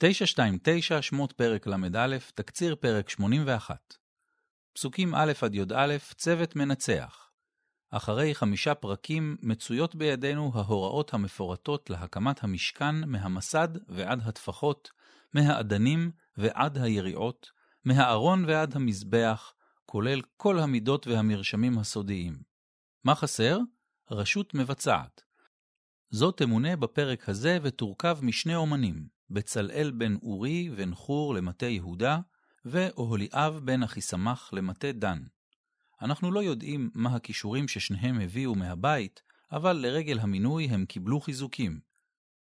[0.00, 3.94] 929 שמות פרק ל"א, תקציר פרק 81.
[4.72, 7.30] פסוקים א' עד י"א, צוות מנצח.
[7.90, 14.90] אחרי חמישה פרקים מצויות בידינו ההוראות המפורטות להקמת המשכן מהמסד ועד הטפחות,
[15.34, 17.50] מהאדנים ועד היריעות,
[17.84, 19.54] מהארון ועד המזבח,
[19.86, 22.42] כולל כל המידות והמרשמים הסודיים.
[23.04, 23.58] מה חסר?
[24.10, 25.22] רשות מבצעת.
[26.10, 32.18] זאת תמונה בפרק הזה ותורכב משני אומנים, בצלאל בן אורי בן חור למטה יהודה,
[32.64, 35.22] ואוהליאב בן אחיסמך למטה דן.
[36.02, 39.22] אנחנו לא יודעים מה הכישורים ששניהם הביאו מהבית,
[39.52, 41.80] אבל לרגל המינוי הם קיבלו חיזוקים.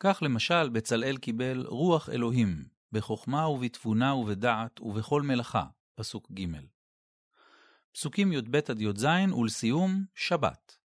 [0.00, 5.64] כך למשל בצלאל קיבל רוח אלוהים, בחוכמה ובתבונה ובדעת ובכל מלאכה,
[5.94, 6.46] פסוק ג'.
[7.92, 9.06] פסוקים י"ב עד י"ז
[9.38, 10.76] ולסיום, שבת.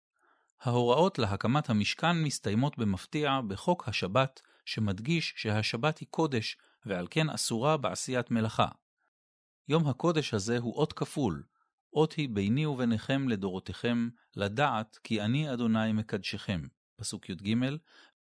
[0.60, 6.56] ההוראות להקמת המשכן מסתיימות במפתיע בחוק השבת, שמדגיש שהשבת היא קודש,
[6.86, 8.68] ועל כן אסורה בעשיית מלאכה.
[9.68, 11.42] יום הקודש הזה הוא אות כפול,
[11.92, 17.54] אות היא ביני וביניכם לדורותיכם, לדעת כי אני אדוני מקדשכם, פסוק י"ג,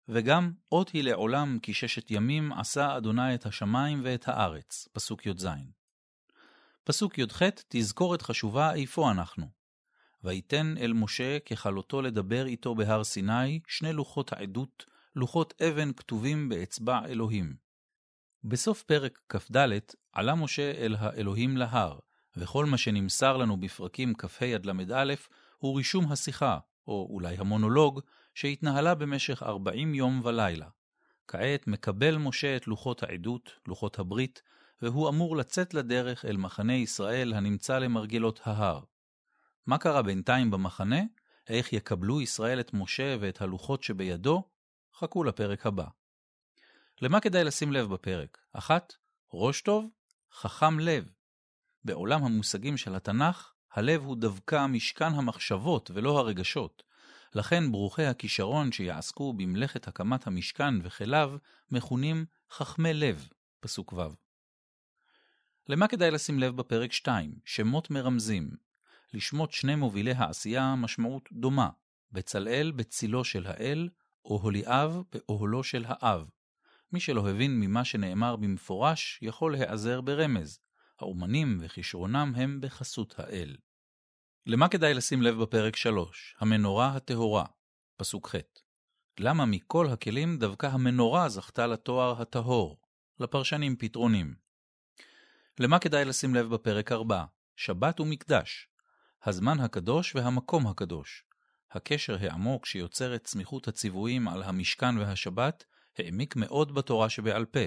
[0.08, 5.48] וגם אות היא לעולם כי ששת ימים עשה אדוני את השמיים ואת הארץ, פסוק י"ז.
[6.84, 9.48] פסוק י"ח, תזכורת חשובה איפה אנחנו.
[10.24, 17.06] ויתן אל משה ככלותו לדבר איתו בהר סיני, שני לוחות העדות, לוחות אבן כתובים באצבע
[17.06, 17.56] אלוהים.
[18.44, 19.58] בסוף פרק כ"ד
[20.12, 22.00] עלה משה אל האלוהים להר,
[22.38, 25.14] וכל מה שנמסר לנו בפרקים כ"ה עד ל"א
[25.58, 28.02] הוא רישום השיחה, או אולי המונולוג,
[28.34, 30.70] שהתנהלה במשך ארבעים יום ולילה.
[31.28, 34.42] כעת מקבל משה את לוחות העדות, לוחות הברית,
[34.82, 38.80] והוא אמור לצאת לדרך אל מחנה ישראל הנמצא למרגלות ההר.
[39.68, 41.02] מה קרה בינתיים במחנה?
[41.50, 44.44] איך יקבלו ישראל את משה ואת הלוחות שבידו?
[45.04, 45.86] חכו לפרק הבא.
[47.02, 48.38] למה כדאי לשים לב בפרק?
[48.54, 48.94] אחת,
[49.34, 49.90] ראש טוב,
[50.34, 51.10] חכם לב.
[51.86, 56.84] בעולם המושגים של התנ"ך, הלב הוא דווקא משכן המחשבות ולא הרגשות.
[57.36, 61.38] לכן ברוכי הכישרון שיעסקו במלאכת הקמת המשכן וכליו,
[61.72, 63.28] מכונים חכמי לב,
[63.60, 64.02] פסוק ו'.
[65.68, 67.36] למה כדאי לשים לב בפרק 2?
[67.46, 68.50] שמות מרמזים.
[69.14, 71.70] לשמות שני מובילי העשייה משמעות דומה,
[72.12, 73.90] בצלאל בצילו של האל,
[74.26, 76.30] אוהליאב באוהלו של האב.
[76.92, 80.60] מי שלא הבין ממה שנאמר במפורש, יכול להיעזר ברמז.
[81.00, 83.56] האומנים וכישרונם הם בחסות האל.
[84.46, 86.36] למה כדאי לשים לב בפרק 3?
[86.40, 87.46] המנורה הטהורה,
[87.98, 88.36] פסוק ח'.
[89.20, 92.78] למה מכל הכלים דווקא המנורה זכתה לתואר הטהור?
[93.20, 94.36] לפרשנים פתרונים.
[95.60, 97.26] למה כדאי לשים לב בפרק 4?
[97.56, 98.68] שבת ומקדש,
[99.24, 101.26] הזמן הקדוש והמקום הקדוש.
[101.74, 105.66] הקשר העמוק שיוצר את סמיכות הציוויים על המשכן והשבת
[105.98, 107.60] העמיק מאוד בתורה שבעל פה,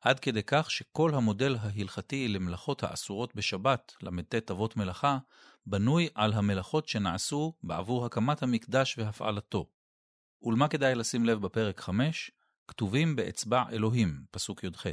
[0.00, 5.18] עד כדי כך שכל המודל ההלכתי למלאכות האסורות בשבת, ל"ט אבות מלאכה,
[5.66, 9.66] בנוי על המלאכות שנעשו בעבור הקמת המקדש והפעלתו.
[10.42, 12.30] ולמה כדאי לשים לב בפרק 5?
[12.68, 14.86] כתובים באצבע אלוהים, פסוק י"ח.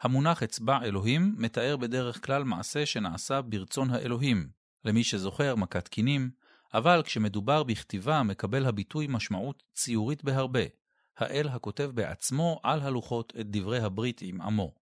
[0.00, 4.48] המונח אצבע אלוהים מתאר בדרך כלל מעשה שנעשה ברצון האלוהים,
[4.84, 6.30] למי שזוכר מכת קינים,
[6.74, 10.60] אבל כשמדובר בכתיבה מקבל הביטוי משמעות ציורית בהרבה.
[11.18, 14.72] האל הכותב בעצמו על הלוחות את דברי הברית עם עמו.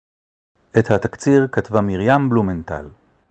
[0.79, 2.89] את התקציר כתבה מרים בלומנטל.